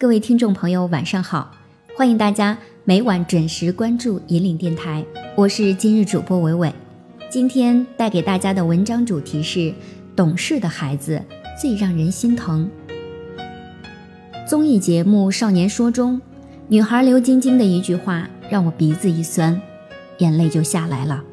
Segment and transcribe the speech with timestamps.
[0.00, 1.50] 各位听众朋友，晚上好！
[1.96, 5.04] 欢迎大家每晚准时关注引领电台，
[5.36, 6.72] 我是今日主播伟伟。
[7.28, 9.74] 今天带给大家的文章主题是：
[10.14, 11.20] 懂事的孩子
[11.60, 12.70] 最让人心疼。
[14.46, 16.20] 综艺节目《少年说》中，
[16.68, 19.60] 女孩刘晶晶的一句话让我鼻子一酸，
[20.18, 21.24] 眼泪就下来了。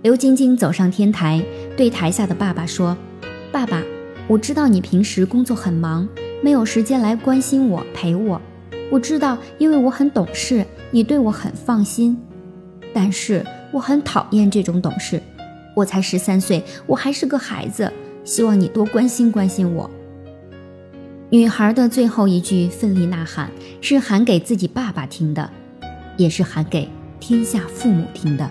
[0.00, 1.44] 刘晶晶走上天台，
[1.76, 2.96] 对台下的爸爸说
[3.52, 3.82] ：“爸爸，
[4.26, 6.08] 我知道你平时工作很忙。”
[6.42, 8.40] 没有时间来关心我陪我，
[8.90, 12.16] 我知道，因为我很懂事，你对我很放心。
[12.94, 15.20] 但是我很讨厌这种懂事。
[15.74, 17.92] 我才十三岁，我还是个孩子，
[18.24, 19.90] 希望你多关心关心我。
[21.30, 23.50] 女孩的最后一句奋力呐喊，
[23.80, 25.50] 是喊给自己爸爸听的，
[26.16, 26.88] 也是喊给
[27.20, 28.48] 天下父母听的。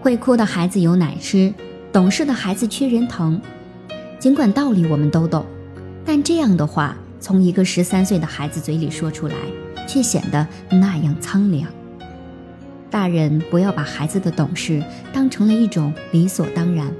[0.00, 1.52] 会哭的孩子有奶吃，
[1.92, 3.40] 懂事的孩子缺人疼。
[4.18, 5.44] 尽管道理我们都懂。
[6.04, 9.34] 但这样的话从一个十三岁的孩子嘴里说出来，
[9.88, 11.68] 却显得那样苍凉。
[12.90, 14.82] 大人不要把孩子的懂事
[15.12, 16.92] 当成了一种理所当然，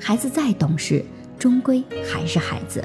[0.00, 1.04] 孩子再懂事，
[1.38, 2.82] 终归还是孩子。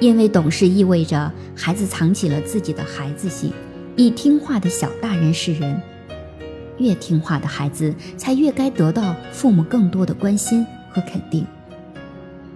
[0.00, 3.52] 因为懂事意味着孩子藏起了自己的孩子性，
[3.94, 5.80] 以听话的小大人示人。
[6.78, 11.44] 越听话的孩子，才越该得到父母更多的关心和肯定。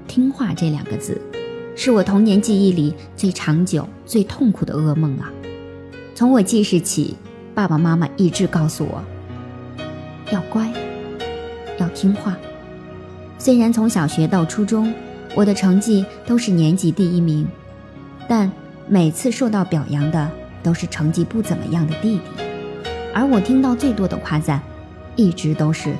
[0.06, 1.20] 听话这两个字。
[1.74, 5.32] 是我童年记忆里最长久、最痛苦的噩梦啊！
[6.14, 7.16] 从我记事起，
[7.54, 9.02] 爸爸妈妈一直告诉我，
[10.30, 10.70] 要乖，
[11.78, 12.36] 要听话。
[13.38, 14.92] 虽然从小学到初中，
[15.34, 17.48] 我的成绩都是年级第一名，
[18.28, 18.52] 但
[18.86, 20.30] 每次受到表扬的
[20.62, 22.20] 都是成绩不怎么样的弟弟，
[23.14, 24.60] 而我听到最多的夸赞，
[25.16, 25.94] 一直都是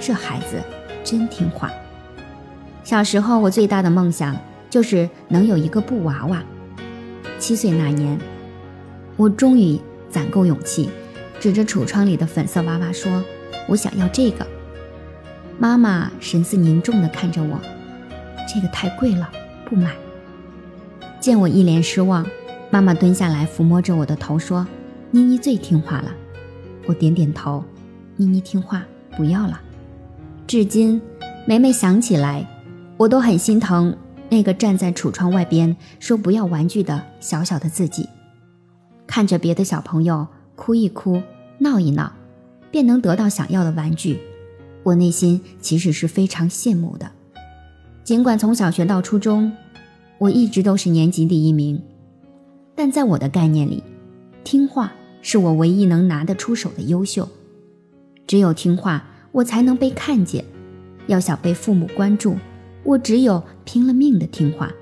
[0.00, 0.62] 这孩子
[1.02, 1.70] 真听话。
[2.84, 4.34] 小时候，我最大的梦想。
[4.70, 6.42] 就是能有一个布娃娃。
[7.38, 8.18] 七岁那年，
[9.16, 9.78] 我终于
[10.10, 10.90] 攒够勇气，
[11.38, 13.22] 指着橱窗里的粉色娃娃说
[13.68, 14.46] ：“我想要这个。”
[15.58, 17.60] 妈妈神色凝重地看着我
[18.52, 19.28] ：“这个太贵了，
[19.64, 19.92] 不买。”
[21.20, 22.26] 见我一脸失望，
[22.70, 24.66] 妈妈蹲下来抚摸着我的头说
[25.10, 26.14] ：“妮妮最听话了。”
[26.86, 27.64] 我点点头
[28.16, 28.84] ：“妮妮听话，
[29.16, 29.60] 不要了。”
[30.46, 31.00] 至今，
[31.46, 32.46] 每每想起来，
[32.96, 33.96] 我都很心疼。
[34.30, 38.08] 那个站在橱窗外边说不要玩具的小小的自己，
[39.06, 41.22] 看着别的小朋友哭一哭、
[41.58, 42.12] 闹一闹，
[42.70, 44.20] 便能得到想要的玩具，
[44.82, 47.10] 我内心其实是非常羡慕的。
[48.04, 49.52] 尽管从小学到初中，
[50.18, 51.82] 我一直都是年级第一名，
[52.74, 53.82] 但在我的概念里，
[54.44, 57.28] 听话是我唯一能拿得出手的优秀。
[58.26, 60.44] 只有听话，我才能被看见。
[61.06, 62.36] 要想被父母关注。
[62.88, 64.72] 我只有拼了命的听话，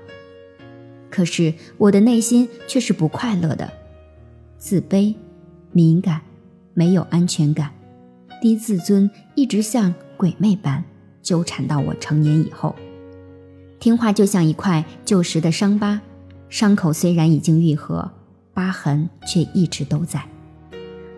[1.09, 3.69] 可是我的内心却是不快乐的，
[4.57, 5.13] 自卑、
[5.73, 6.21] 敏感、
[6.73, 7.69] 没有安全感、
[8.41, 10.81] 低自尊，一直像鬼魅般
[11.21, 12.73] 纠缠到我成年以后。
[13.77, 15.99] 听话就像一块旧时的伤疤，
[16.47, 18.09] 伤口虽然已经愈合，
[18.53, 20.23] 疤痕却一直都在。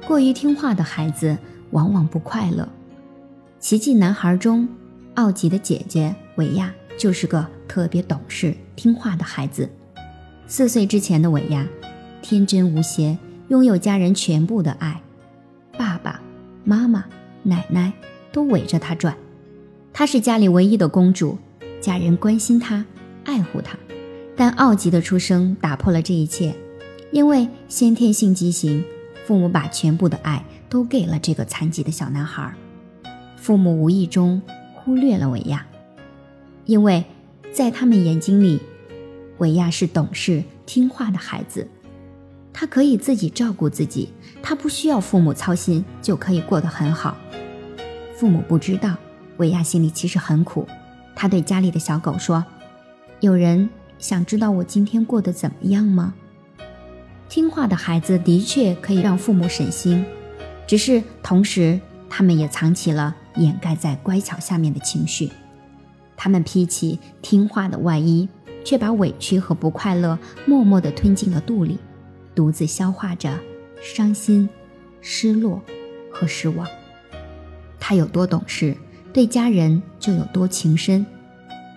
[0.08, 1.38] 过于听话的孩子
[1.70, 2.68] 往往不快乐。
[3.60, 4.68] 奇迹男孩中，
[5.14, 6.74] 奥吉的姐姐维亚。
[7.00, 9.70] 就是个特别懂事、听话的孩子。
[10.48, 11.66] 四岁之前的伟亚，
[12.22, 13.18] 天真无邪，
[13.48, 15.02] 拥有家人全部的爱，
[15.78, 16.20] 爸爸
[16.66, 17.06] 妈妈、
[17.42, 17.94] 奶奶
[18.34, 19.16] 都围着他转。
[19.94, 21.38] 她是家里唯一的公主，
[21.80, 22.86] 家人关心她、
[23.24, 23.78] 爱护她。
[24.36, 26.54] 但奥吉的出生打破了这一切，
[27.14, 28.84] 因为先天性畸形，
[29.26, 32.54] 父母把全部的爱都给了这个残疾的小男孩。
[33.38, 34.42] 父母无意中
[34.74, 35.66] 忽略了伟亚。
[36.70, 37.04] 因为，
[37.52, 38.62] 在他们眼睛里，
[39.40, 41.68] 维亚是懂事听话的孩子，
[42.54, 44.10] 他可以自己照顾自己，
[44.44, 47.18] 他不需要父母操心就可以过得很好。
[48.16, 48.96] 父母不知道，
[49.38, 50.68] 维亚心里其实很苦。
[51.16, 52.46] 他对家里的小狗说
[53.20, 56.14] ：“有人想知道我今天过得怎么样吗？”
[57.28, 60.06] 听话的孩子的确可以让父母省心，
[60.68, 65.32] 只是同时，他们也藏起了掩盖在乖巧下面的情绪。
[66.22, 68.28] 他们披起听话的外衣，
[68.66, 71.80] 却把委屈和不快乐默默地吞进了肚里，
[72.36, 73.40] 独自消化着
[73.82, 74.50] 伤心、
[75.00, 75.62] 失落
[76.12, 76.68] 和失望。
[77.80, 78.76] 他有多懂事，
[79.14, 81.06] 对家人就有多情深。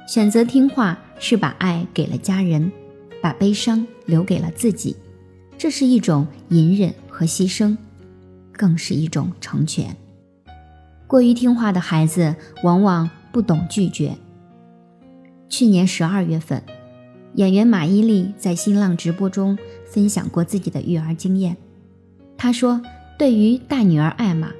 [0.09, 2.73] 选择听话是把爱给了家人，
[3.23, 4.97] 把悲伤留给了自己。
[5.57, 7.77] 这是一种隐忍和牺牲，
[8.51, 9.97] 更是一种成全。
[11.07, 12.35] 过于听话的孩子
[12.65, 14.17] 往往不懂拒绝。
[15.53, 16.63] 去年十二月份，
[17.35, 21.59] 演员马伊琍在新浪直播中分享过自己的育儿经验。
[22.39, 22.81] 她说
[23.19, 24.51] ：“对于大女儿艾玛，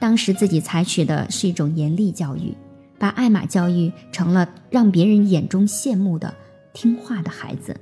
[0.00, 2.52] 当时自己采取的是一种严厉教育，
[2.98, 6.34] 把艾玛教育成了让别人眼中羡慕的
[6.72, 7.76] 听话的孩子。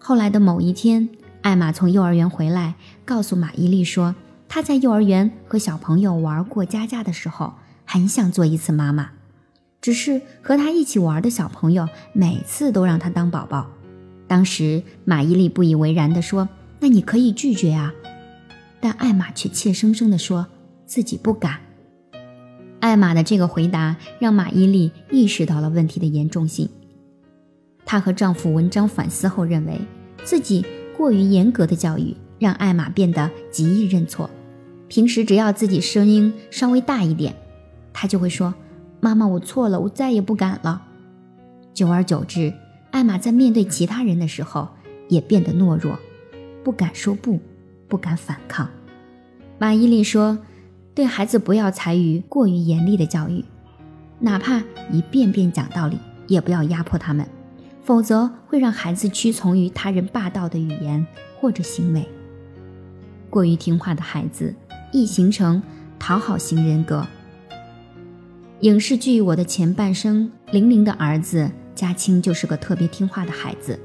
[0.00, 1.08] 后来的某一天，
[1.42, 2.74] 艾玛从幼儿园回来，
[3.04, 4.16] 告诉马伊琍说，
[4.48, 9.10] 她在幼儿园和小朋友玩过家家的时候，很想做一次妈妈。”
[9.84, 13.70] 只是和他一起玩的小朋友每次都让他当宝宝，
[14.26, 16.48] 当时马伊琍不以为然地说
[16.80, 17.92] ：“那你可以拒绝啊。”
[18.80, 20.46] 但艾玛却怯生生地说
[20.86, 21.60] 自己不敢。
[22.80, 26.66] 艾玛的这个回答让马伊琍意识到了问题的严重性。
[27.84, 29.78] 她和丈夫文章反思后认为，
[30.24, 30.64] 自己
[30.96, 34.30] 过于严格的教育让艾玛变得极易认错。
[34.88, 37.36] 平时只要自己声音稍微大一点，
[37.92, 38.54] 她就会说。
[39.04, 40.80] 妈妈，我错了，我再也不敢了。
[41.74, 42.54] 久而久之，
[42.90, 44.66] 艾玛在面对其他人的时候
[45.10, 45.98] 也变得懦弱，
[46.64, 47.38] 不敢说不，
[47.86, 48.66] 不敢反抗。
[49.58, 50.38] 马伊琍说
[50.96, 53.44] ：“对孩子不要采取过于严厉的教育，
[54.20, 57.26] 哪怕一遍遍讲道理，也不要压迫他们，
[57.82, 61.06] 否则会让孩子屈从于他人霸道的语言
[61.38, 62.08] 或者行为。
[63.28, 64.54] 过于听话的孩子
[64.92, 65.62] 易形成
[65.98, 67.06] 讨好型人格。”
[68.64, 73.78] 影视剧《我的前半生》，玲玲的儿子嘉青就是个特别听话的孩子。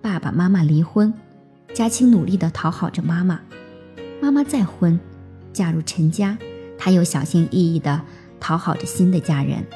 [0.00, 1.12] 爸爸妈妈离婚，
[1.74, 3.40] 嘉青努力地讨好着妈妈。
[4.22, 5.00] 妈妈再婚，
[5.52, 6.38] 嫁入陈家，
[6.78, 8.00] 他又小心翼翼地
[8.38, 9.66] 讨好着新的家人。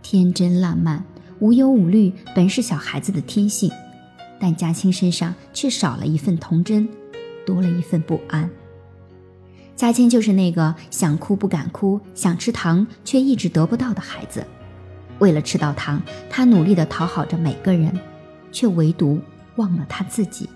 [0.00, 1.04] 天真烂漫、
[1.38, 3.70] 无忧无虑，本是小孩子的天性，
[4.40, 6.88] 但嘉青身上却少了一份童真，
[7.44, 8.48] 多了一份不安。
[9.74, 14.46] 嘉青就是那个想哭不敢哭、想吃糖却一直得不到的孩子。
[15.18, 17.92] 为了吃到糖，他努力地讨好着每个人，
[18.50, 19.20] 却唯独
[19.56, 20.48] 忘了他自己。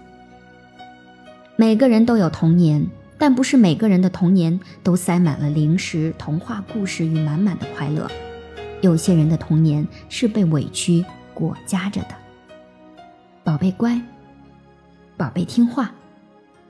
[1.57, 2.87] 每个人都有童年，
[3.19, 8.11] 但不是每个人的童年都塞满了零食、童话故事与满满的快乐。
[8.83, 12.09] 有些人的童年是被委屈裹夹着的。
[13.43, 14.01] 宝贝乖，
[15.17, 15.93] 宝贝听话。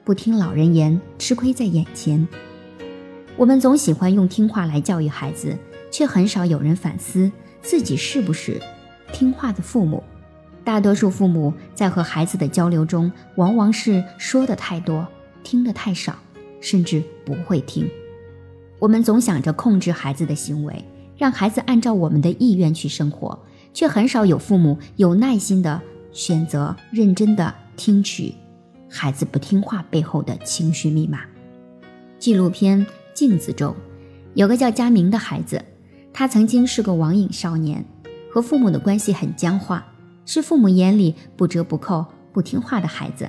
[0.06, 2.28] 不听老人言，吃亏在眼前。
[3.36, 5.58] 我们总喜欢用听话来教育孩子，
[5.90, 7.28] 却很少有人反思
[7.60, 8.62] 自己是不是
[9.12, 10.00] 听话的父母。
[10.62, 15.04] 大多数父母在和孩子的交流中，往往是说的太多，
[15.42, 16.16] 听的太少，
[16.60, 17.90] 甚至不会听。
[18.78, 20.84] 我们总想着控制孩子的行为，
[21.16, 23.36] 让孩子按照我们的意愿去生活，
[23.74, 25.82] 却很少有父母有耐心的
[26.12, 28.32] 选择，认真的听取。
[28.88, 31.20] 孩子不听话背后的情绪密码。
[32.18, 33.74] 纪录片《镜子》中，
[34.34, 35.62] 有个叫佳明的孩子，
[36.12, 37.84] 他曾经是个网瘾少年，
[38.30, 39.86] 和父母的关系很僵化，
[40.24, 43.28] 是父母眼里不折不扣、不听话的孩子。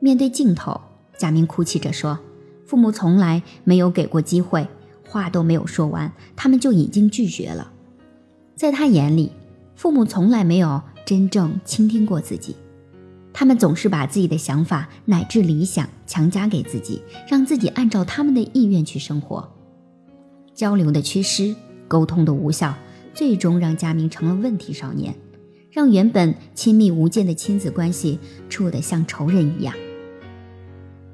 [0.00, 0.80] 面对镜头，
[1.16, 2.18] 佳明哭泣着说
[2.66, 4.68] ：“父母从来没有给过机会，
[5.06, 7.72] 话都没有说完，他们就已经拒绝了。
[8.54, 9.32] 在他眼里，
[9.74, 12.54] 父母从来没有真正倾听过自己。”
[13.38, 19.48] 他们总是把自己的想法乃至理想强加给自己，让自己按照他们的意愿去生活。
[20.52, 21.54] 交流的缺失，
[21.86, 22.74] 沟通的无效，
[23.14, 25.14] 最终让佳明成了问题少年，
[25.70, 28.18] 让原本亲密无间的亲子关系
[28.48, 29.72] 处得像仇人一样。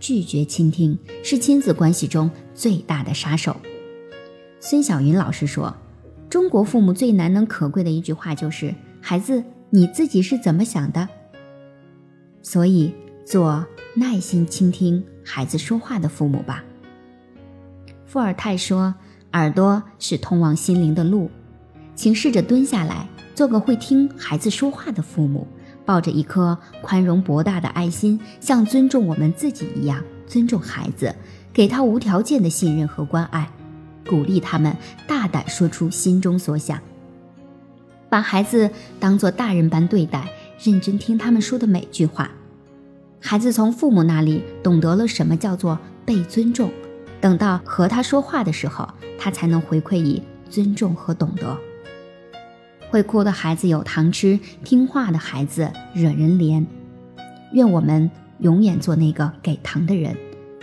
[0.00, 3.54] 拒绝倾听是亲子关系中最大的杀手。
[4.61, 5.76] 孙晓云老师说
[6.31, 11.07] ：“中国父母最难能可贵的一句话就是‘孩子，你自己是怎么想的’。”
[12.44, 16.62] 所以，做耐心倾听孩子说话的父母吧。
[18.04, 18.94] 伏尔泰说
[19.32, 21.30] ：“耳朵是通往心灵的路。”
[21.96, 25.46] 请试着蹲下来，做个会听孩子说话的父母，
[25.86, 31.16] 抱着一颗宽容博大的爱心，像尊重我们自己一样尊重孩子，
[31.50, 33.48] 给他无条件的信任和关爱，
[34.06, 36.78] 鼓励他们大胆说出心中所想，
[38.10, 38.70] 把孩子
[39.00, 40.28] 当做大人般对待。
[40.58, 42.30] 认真听他们说的每句话，
[43.20, 46.70] 孩子从父母那里懂得了什么叫做被尊重。
[47.20, 51.56] 等到和他说话的时候，他才能回馈以尊重和懂得。
[52.90, 56.64] 会哭的孩子有糖吃，听话的孩子惹人怜。
[57.52, 60.16] 愿我们永远做那个给糖的人，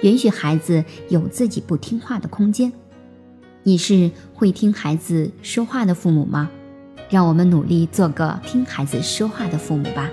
[0.04, 2.72] 允许孩子有自己不听话的空间。
[3.64, 6.50] 你是会听孩子说话的父母吗？
[7.12, 10.10] 让我们努力做个听孩子说话的父母吧。